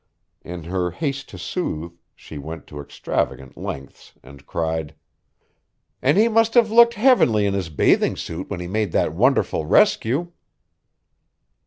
[0.41, 4.95] In her haste to soothe she went to extravagant lengths and cried:
[6.01, 9.63] "And he must have looked heavenly in his bathing suit when he made that wonderful
[9.67, 10.31] rescue."